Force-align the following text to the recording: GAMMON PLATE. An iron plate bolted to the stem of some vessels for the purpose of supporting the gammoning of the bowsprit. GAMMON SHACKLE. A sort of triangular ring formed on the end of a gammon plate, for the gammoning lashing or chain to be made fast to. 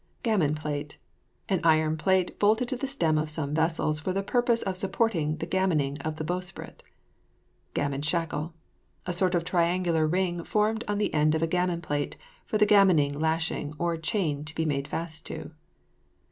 GAMMON 0.23 0.55
PLATE. 0.55 0.97
An 1.47 1.61
iron 1.63 1.95
plate 1.95 2.39
bolted 2.39 2.67
to 2.69 2.75
the 2.75 2.87
stem 2.87 3.19
of 3.19 3.29
some 3.29 3.53
vessels 3.53 3.99
for 3.99 4.11
the 4.13 4.23
purpose 4.23 4.63
of 4.63 4.75
supporting 4.75 5.37
the 5.37 5.45
gammoning 5.45 5.99
of 5.99 6.15
the 6.15 6.23
bowsprit. 6.23 6.81
GAMMON 7.75 8.01
SHACKLE. 8.01 8.51
A 9.05 9.13
sort 9.13 9.35
of 9.35 9.43
triangular 9.43 10.07
ring 10.07 10.43
formed 10.43 10.83
on 10.87 10.97
the 10.97 11.13
end 11.13 11.35
of 11.35 11.43
a 11.43 11.47
gammon 11.47 11.81
plate, 11.83 12.17
for 12.47 12.57
the 12.57 12.65
gammoning 12.65 13.13
lashing 13.13 13.75
or 13.77 13.95
chain 13.95 14.43
to 14.45 14.55
be 14.55 14.65
made 14.65 14.87
fast 14.87 15.23
to. 15.27 15.51